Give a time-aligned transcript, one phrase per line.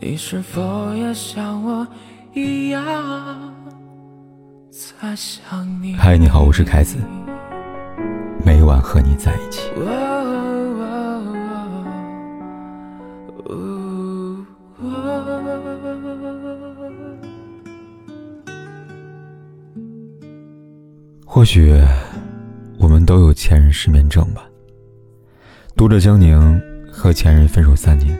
[0.00, 1.84] 你是否也像我
[2.32, 3.52] 一样
[4.70, 5.94] 在想你？
[5.94, 6.98] 嗨，你好，我是凯子，
[8.46, 9.68] 每晚和你在一起。
[21.26, 21.74] 或许
[22.78, 24.44] 我们都有前任失眠症吧。
[25.76, 26.38] 读者江宁
[26.88, 28.16] 和前任分手三年，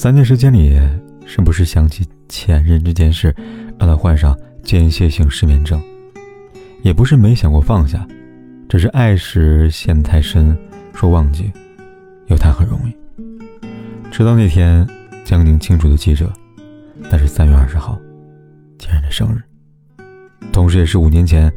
[0.00, 0.80] 三年时间里，
[1.26, 3.36] 时不时想起前任这件事，
[3.78, 5.78] 让他患上间歇性失眠症。
[6.80, 8.08] 也不是没想过放下，
[8.66, 10.56] 只是爱时陷太深，
[10.94, 11.52] 说忘记
[12.28, 12.96] 又谈很容易。
[14.10, 14.88] 直到那天，
[15.22, 16.32] 江宁清楚的记着，
[17.10, 18.00] 那是三月二十号，
[18.78, 19.42] 前任的生日，
[20.50, 21.52] 同时也是五年前。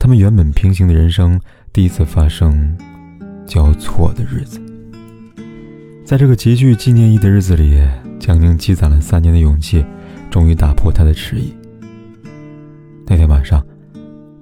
[0.00, 1.40] 他们原本平行的人生
[1.72, 2.76] 第一次发生
[3.46, 4.60] 交错的日子，
[6.04, 7.80] 在这个极具纪念意义的日子里，
[8.20, 9.82] 江宁积攒了三年的勇气，
[10.30, 11.50] 终于打破他的迟疑。
[13.06, 13.64] 那天晚上，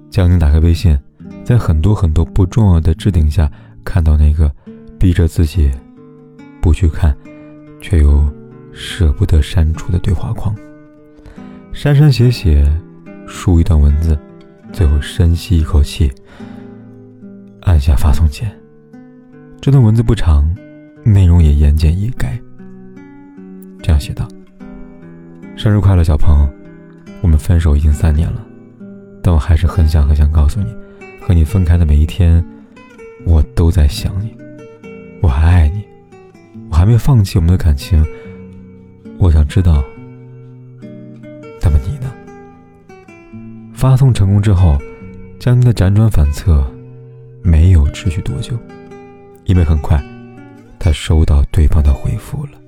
[0.09, 0.99] 江宁打开微信，
[1.45, 3.49] 在很多很多不重要的置顶下，
[3.85, 4.53] 看到那个
[4.99, 5.71] 逼着自己
[6.61, 7.15] 不去看，
[7.79, 8.29] 却又
[8.73, 10.53] 舍不得删除的对话框，
[11.71, 12.69] 删删写写，
[13.25, 14.19] 输一段文字。
[14.73, 16.11] 最后深吸一口气，
[17.61, 18.51] 按下发送键。
[19.61, 20.52] 这段文字不长，
[21.03, 22.39] 内容也言简意赅。
[23.81, 24.27] 这样写道
[25.57, 26.47] ：“生日快乐，小鹏！
[27.21, 28.45] 我们分手已经三年了，
[29.21, 30.67] 但我还是很想很想告诉你，
[31.21, 32.43] 和你分开的每一天，
[33.25, 34.33] 我都在想你，
[35.21, 35.83] 我还爱你，
[36.69, 38.03] 我还没放弃我们的感情。
[39.17, 39.83] 我想知道。”
[41.61, 42.11] 那么你呢
[43.73, 44.77] 发送成功之后，
[45.39, 46.65] 江宁的辗转反侧
[47.41, 48.57] 没有持续多久，
[49.45, 50.01] 因为很快
[50.83, 52.59] 他收到对方的回复了，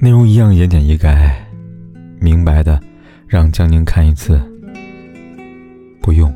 [0.00, 1.30] 内容一样言简意赅，
[2.18, 2.80] 明白的
[3.28, 4.40] 让江宁看一次，
[6.00, 6.34] 不用，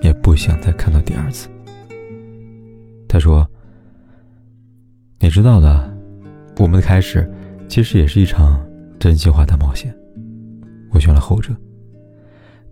[0.00, 1.46] 也不想再看到第二次。
[3.06, 3.46] 他说
[5.20, 5.94] ：“你知道的，
[6.56, 7.30] 我们的开始
[7.68, 8.58] 其实也是一场
[8.98, 9.94] 真心话大冒险，
[10.92, 11.54] 我选了后者。”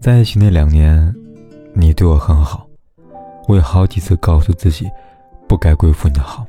[0.00, 1.14] 在一起那两年，
[1.74, 2.66] 你对我很好，
[3.46, 4.86] 我有好几次告诉自己，
[5.48, 6.46] 不该辜负你的好。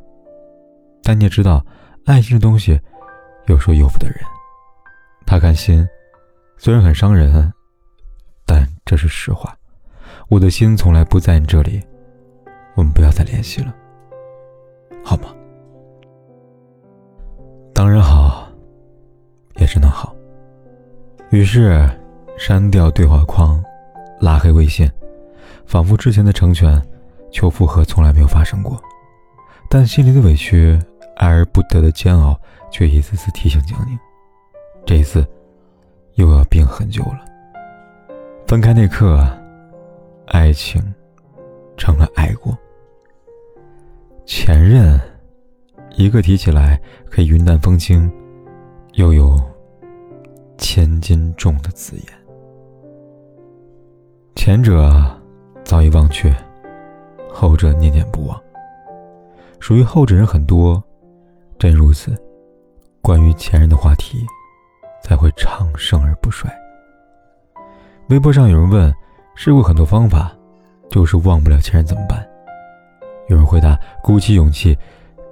[1.03, 1.66] 但你也知道，
[2.06, 2.79] 爱情这东西，
[3.47, 4.17] 有说有不得人。
[5.25, 5.88] 他看心，
[6.57, 7.51] 虽然很伤人，
[8.45, 9.55] 但这是实话。
[10.29, 11.81] 我的心从来不在你这里，
[12.75, 13.73] 我们不要再联系了，
[15.03, 15.29] 好吗？
[17.73, 18.47] 当然好，
[19.57, 20.16] 也只能好。
[21.31, 21.89] 于是。
[22.38, 23.63] 删掉对话框，
[24.19, 24.91] 拉黑微信，
[25.66, 26.85] 仿佛之前的成全、
[27.35, 28.81] 求复合从来没有发生过。
[29.69, 30.79] 但心里的委屈、
[31.18, 32.40] 爱而不得的煎熬，
[32.72, 34.00] 却一次次提醒江宁：
[34.85, 35.28] 这一次
[36.13, 37.25] 又要病很久了。
[38.47, 39.28] 分开那刻，
[40.28, 40.81] 爱情
[41.75, 42.57] 成了爱过。
[44.25, 44.97] 前任，
[45.97, 46.79] 一个提起来
[47.09, 48.09] 可以云淡风轻，
[48.94, 49.38] 又有
[50.57, 52.06] 千斤重的字眼。
[54.38, 54.90] 前者
[55.66, 56.34] 早已忘却，
[57.35, 58.41] 后者念念不忘。
[59.59, 60.81] 属于后者人很多，
[61.59, 62.16] 正如此，
[63.01, 64.25] 关于前任的话题
[65.03, 66.50] 才会长盛而不衰。
[68.07, 68.94] 微博上有人问：
[69.35, 70.31] 试过很多方法，
[70.90, 72.25] 就是忘不了前任怎么办？
[73.28, 74.78] 有人回答：鼓起勇气，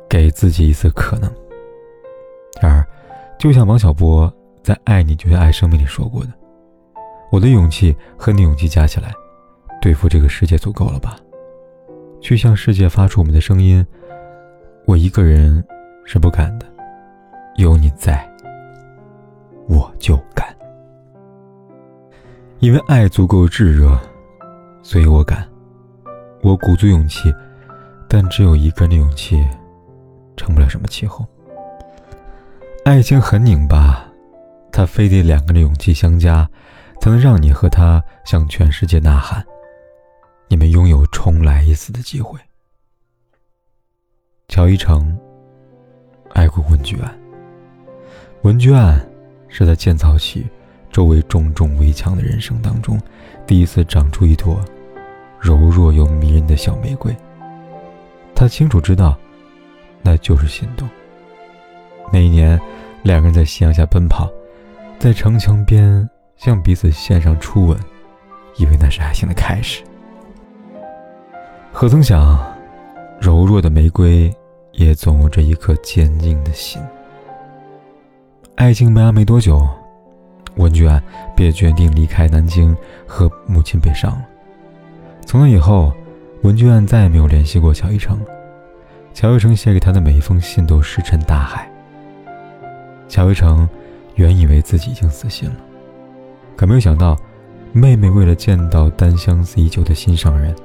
[0.09, 1.31] 给自己一次可能。
[2.61, 2.85] 然而，
[3.39, 4.31] 就像王小波
[4.61, 6.29] 在《爱你就像爱生命》里说过的。
[7.31, 9.13] 我的勇气和你勇气加起来，
[9.81, 11.15] 对付这个世界足够了吧？
[12.23, 13.85] 去向世界发出我们的声音，
[14.85, 15.61] 我一个人
[16.05, 16.65] 是不敢的，
[17.57, 18.25] 有你在，
[19.67, 20.47] 我就敢。
[22.59, 23.99] 因为爱足够炙热，
[24.81, 25.45] 所以我敢。
[26.41, 27.33] 我鼓足勇气，
[28.07, 29.45] 但只有一个人的勇气，
[30.37, 31.25] 成不了什么气候。
[32.85, 34.01] 爱情很拧巴，
[34.71, 36.49] 它非得两个人的勇气相加。
[37.01, 39.45] 才能让你和他向全世界呐喊，
[40.53, 42.39] 你们拥有重来一次的机会。
[44.47, 45.17] 乔一成
[46.29, 47.11] 爱过文具案，
[48.43, 49.03] 文具案
[49.47, 50.45] 是在建造起
[50.91, 53.01] 周围重重围墙的人生当中，
[53.47, 54.63] 第一次长出一朵
[55.39, 57.11] 柔弱又迷人的小玫瑰。
[58.35, 59.17] 他清楚知道，
[60.03, 60.87] 那就是心动。
[62.11, 62.61] 那一年，
[63.01, 64.29] 两个人在夕阳下奔跑，
[64.99, 66.07] 在城墙边。
[66.35, 67.79] 向彼此献上初吻，
[68.57, 69.83] 以为那是爱情的开始。
[71.75, 72.39] 何曾想，
[73.19, 74.31] 柔弱的玫瑰
[74.73, 76.79] 也总有着一颗坚硬的心。
[78.55, 79.67] 爱情萌芽没多久，
[80.55, 81.01] 文娟
[81.35, 82.77] 便决定离开南京，
[83.07, 84.21] 和母亲北上了。
[85.25, 85.91] 从那以后，
[86.43, 88.19] 文娟再也没有联系过乔一成。
[89.11, 91.69] 乔一成写给他的每一封信都石沉大海。
[93.07, 93.67] 乔一成
[94.13, 95.55] 原以为自己已经死心了，
[96.55, 97.17] 可没有想到，
[97.71, 100.55] 妹妹为了见到单相思已久的心上人，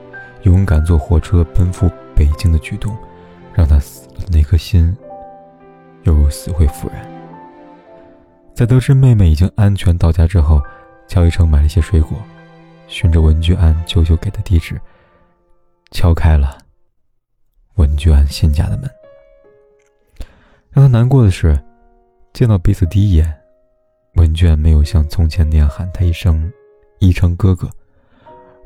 [0.43, 2.96] 勇敢坐火车奔赴北京的举动，
[3.52, 4.96] 让他死了那颗心，
[6.05, 7.06] 犹如死灰复燃。
[8.55, 10.61] 在得知妹妹已经安全到家之后，
[11.06, 12.17] 乔一成买了一些水果，
[12.87, 14.81] 循着文具安舅舅给的地址，
[15.90, 16.58] 敲开了
[17.75, 18.91] 文具安新家的门。
[20.70, 21.58] 让他难过的是，
[22.32, 23.32] 见到彼此第一眼，
[24.14, 26.52] 文娟没有像从前那样喊他一声
[26.99, 27.69] “一成哥哥”，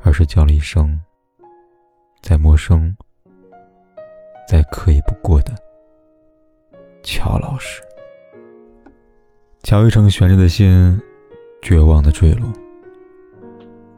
[0.01, 0.99] 而是叫了一声
[2.23, 2.95] “再陌生、
[4.47, 5.53] 再刻意不过的
[7.03, 7.83] 乔老师”。
[9.61, 10.99] 乔一成悬着的心，
[11.61, 12.49] 绝望的坠落。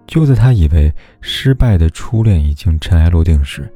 [0.08, 0.92] 就在他以为
[1.22, 3.72] 失败的初恋已经尘埃落定时，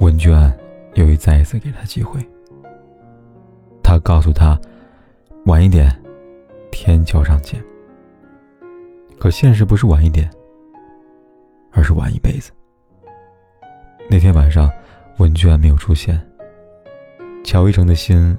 [0.00, 0.54] 文娟
[0.94, 2.20] 又一再一次给他机会。
[3.82, 4.60] 他告诉他，
[5.46, 5.90] 晚一点，
[6.70, 7.62] 天桥上见。
[9.18, 10.30] 可现实不是晚一点，
[11.72, 12.50] 而是晚一辈子。
[14.08, 14.70] 那天晚上，
[15.18, 16.20] 文娟没有出现，
[17.44, 18.36] 乔一成的心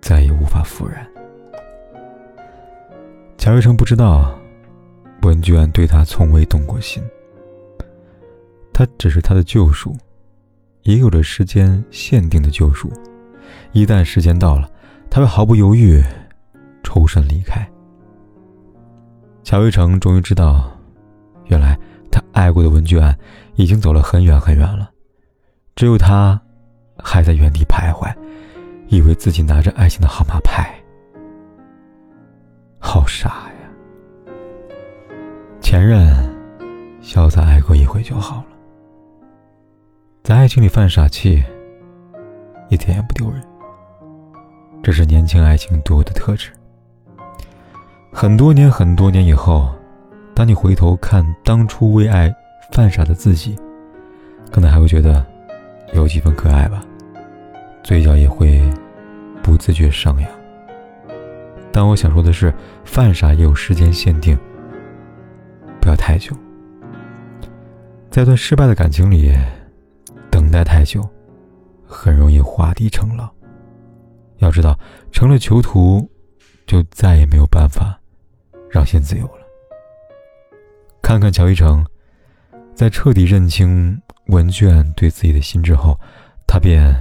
[0.00, 1.06] 再也无法复燃。
[3.38, 4.38] 乔一成不知道，
[5.22, 7.02] 文娟对他从未动过心。
[8.74, 9.96] 他只是他的救赎，
[10.82, 12.92] 也有着时间限定的救赎。
[13.72, 14.70] 一旦时间到了，
[15.10, 16.04] 他会毫不犹豫
[16.82, 17.66] 抽身离开。
[19.42, 20.70] 乔一成终于知道，
[21.46, 21.76] 原来
[22.18, 23.16] 他爱过的文娟
[23.54, 24.90] 已经走了很远很远了，
[25.76, 26.40] 只有他
[26.98, 28.12] 还在原地徘徊，
[28.88, 30.74] 以为自己拿着爱情的号码牌。
[32.80, 34.34] 好傻呀！
[35.60, 36.12] 前任
[37.00, 38.46] 潇洒爱过一回就好了，
[40.24, 41.44] 在爱情里犯傻气，
[42.68, 43.40] 一点也不丢人。
[44.82, 46.50] 这是年轻爱情独有的特质。
[48.12, 49.72] 很多年、很多年以后，
[50.38, 52.32] 当你回头看当初为爱
[52.70, 53.58] 犯傻的自己，
[54.52, 55.26] 可能还会觉得
[55.94, 56.80] 有几分可爱吧，
[57.82, 58.62] 嘴角也会
[59.42, 60.30] 不自觉上扬。
[61.72, 62.54] 但我想说的是，
[62.84, 64.38] 犯傻也有时间限定，
[65.80, 66.32] 不要太久。
[68.08, 69.32] 在段失败的感情里，
[70.30, 71.04] 等待太久，
[71.84, 73.28] 很容易画地成牢。
[74.36, 74.78] 要知道，
[75.10, 76.08] 成了囚徒，
[76.64, 77.98] 就再也没有办法
[78.70, 79.37] 让心自由了。
[81.08, 81.82] 看看乔一成，
[82.74, 85.98] 在彻底认清文卷对自己的心之后，
[86.46, 86.94] 他便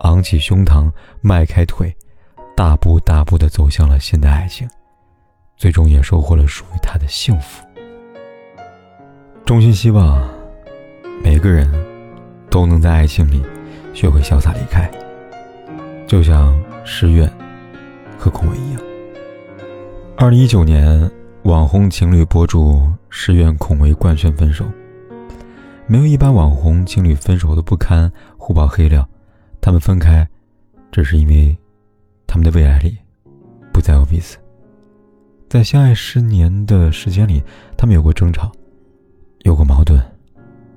[0.00, 0.90] 昂起胸膛，
[1.20, 1.94] 迈开腿，
[2.56, 4.66] 大步大步地走向了新的爱情，
[5.58, 7.62] 最终也收获了属于他的幸福。
[9.44, 10.26] 衷心希望
[11.22, 11.70] 每个人
[12.48, 13.42] 都能在爱情里
[13.92, 14.90] 学会潇洒离开。
[16.06, 17.30] 就像诗苑
[18.18, 18.80] 和孔伟一样。
[20.16, 21.10] 二零一九年，
[21.44, 24.70] 网红情侣博主诗苑、孔维官宣分手。
[25.86, 29.08] 没有一般网红情侣分手的不堪，互爆黑料。
[29.60, 30.28] 他们分开，
[30.90, 31.56] 只是因为
[32.26, 32.98] 他们的未来里
[33.72, 34.36] 不再有彼此。
[35.48, 37.42] 在相爱十年的时间里，
[37.76, 38.52] 他们有过争吵，
[39.44, 39.98] 有过矛盾，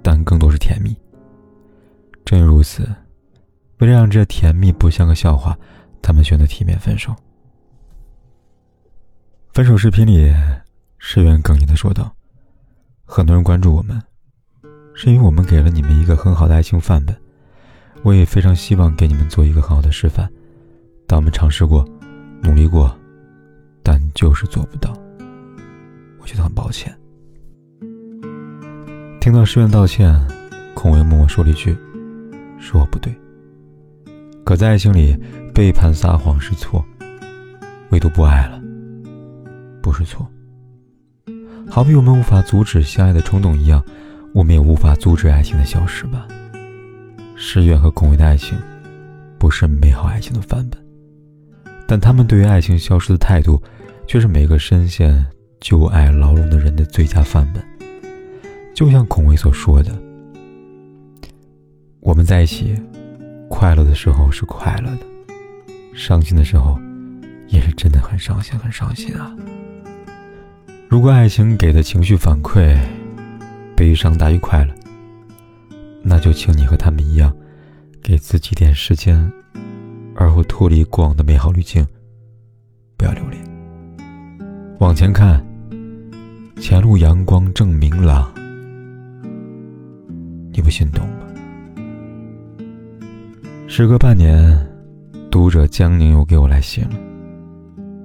[0.02, 0.96] 但更多是甜蜜。
[2.24, 2.88] 正因如此。
[3.80, 5.58] 为了让这甜蜜不像个笑话，
[6.04, 7.14] 他们选择体面分手。
[9.54, 10.34] 分手视频里，
[10.98, 12.16] 石原哽咽的说道
[13.04, 14.02] ：“很多人关注我们，
[14.94, 17.14] 是因为我们给了你们一个很好的爱情范本。
[18.02, 20.26] 我也非常希望给你们做一个很好的示范。
[21.06, 21.86] 但我们尝试过，
[22.42, 22.98] 努力过，
[23.84, 24.98] 但就是做不到。
[26.22, 26.98] 我觉得很抱歉。”
[29.20, 30.18] 听到石原道歉，
[30.74, 31.78] 孔维默默说了一句
[32.58, 33.14] ：“是我不对。”
[34.46, 35.14] 可在爱情里，
[35.54, 36.86] 背叛撒谎是错，
[37.90, 38.61] 唯独不爱了，
[39.82, 40.28] 不是错。
[41.70, 43.84] 好比我们无法阻止相爱的冲动一样，
[44.34, 46.28] 我们也无法阻止爱情的消失吧。
[47.36, 48.58] 诗苑和孔维的爱情，
[49.40, 50.80] 不是美好爱情的范本，
[51.88, 53.62] 但他们对于爱情消失的态度，
[54.08, 55.26] 却是每个深陷
[55.60, 57.64] 旧爱牢笼的人的最佳范本。
[58.76, 59.92] 就像孔维所说的
[62.02, 62.76] ：“我们在一起。”
[63.54, 65.06] 快乐的时候是快乐的，
[65.94, 66.80] 伤心的时候
[67.50, 69.36] 也是真的很伤心，很伤心啊！
[70.92, 72.78] 如果爱情给的情绪反馈
[73.78, 74.76] 悲伤大于快乐，
[76.04, 77.34] 那就请你和他们一样，
[78.04, 79.32] 给自己点时间，
[80.18, 81.88] 而后脱离过往的美好滤镜，
[82.98, 83.42] 不要留恋。
[84.80, 85.42] 往前看，
[86.58, 88.30] 前路阳光正明朗，
[90.52, 91.26] 你不心动吗？
[93.66, 94.70] 时隔半年，
[95.32, 97.00] 读者江宁又给我来信了。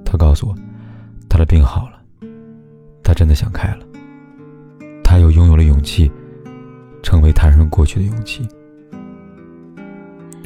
[0.04, 0.54] 他告诉我，
[1.28, 1.95] 他的病好了，
[3.06, 3.86] 他真的想开了，
[5.04, 6.10] 他又拥有了勇气，
[7.04, 8.44] 成为他人过去的勇气。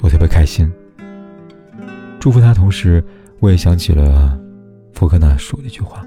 [0.02, 0.71] 我特别开心，
[2.19, 2.52] 祝福他。
[2.52, 3.02] 同时，
[3.38, 4.38] 我也想起了
[4.93, 6.07] 福克纳说的一句话：“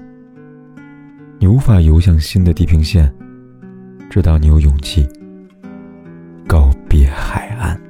[1.40, 3.12] 你无法游向新的地平线，
[4.08, 5.08] 直到你有勇气
[6.46, 7.80] 告别海岸。”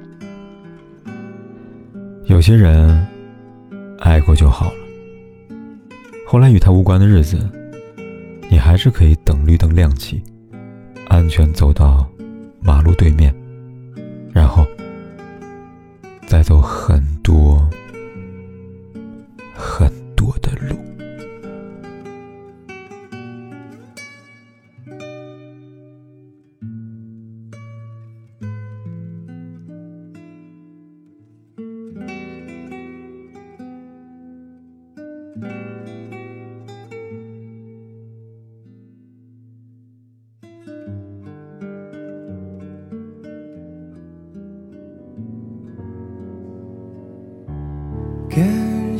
[2.25, 3.05] 有些人
[3.99, 4.77] 爱过就好了，
[6.27, 7.37] 后来与他无关的日子，
[8.49, 10.21] 你还是可以等绿灯亮起，
[11.07, 12.09] 安全走到
[12.61, 13.33] 马路对面，
[14.33, 14.65] 然后。
[16.27, 17.69] 再走很多
[19.53, 19.89] 很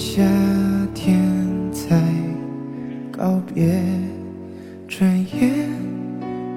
[0.07, 0.21] 夏
[0.93, 1.19] 天
[1.71, 2.00] 在
[3.12, 3.81] 告别，
[4.88, 5.67] 转眼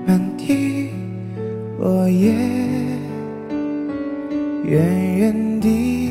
[0.07, 0.91] 满地
[1.81, 2.35] 落叶，
[4.65, 6.11] 远远地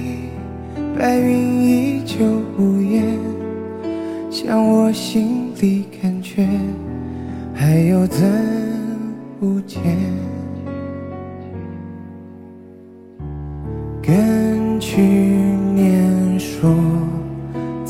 [0.98, 2.26] 白云依旧
[2.58, 3.06] 无言，
[4.32, 6.50] 像我心里感觉，
[7.54, 8.28] 还有怎
[9.40, 9.80] 不见？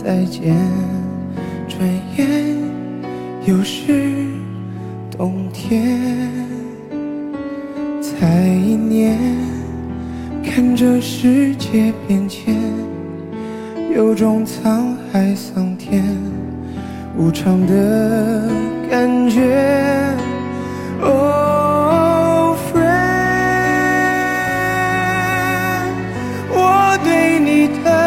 [0.07, 0.55] 再见，
[1.67, 1.85] 转
[2.15, 2.55] 眼
[3.45, 4.15] 又是
[5.11, 5.99] 冬天。
[8.01, 9.19] 才一年，
[10.41, 12.55] 看着世界变迁，
[13.93, 16.01] 有种沧海桑田
[17.17, 18.49] 无常的
[18.89, 20.15] 感觉。
[21.01, 22.87] Oh friend，
[26.49, 28.06] 我对你的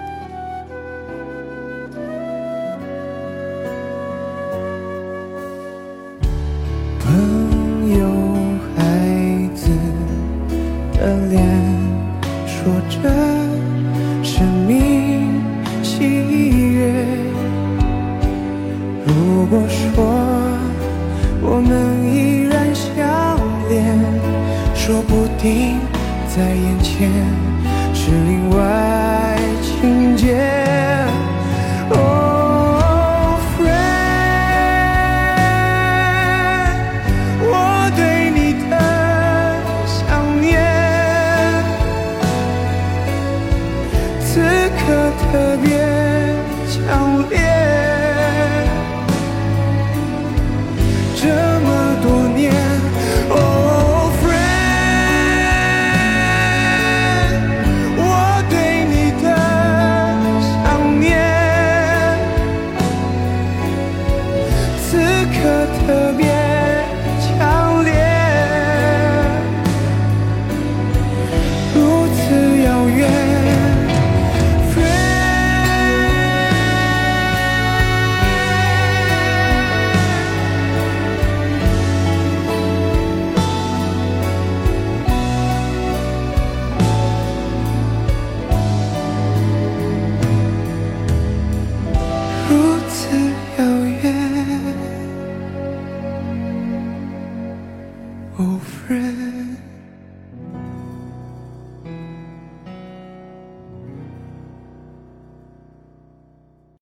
[24.91, 25.79] 说不定
[26.27, 27.09] 在眼前
[27.93, 30.90] 是另外情节。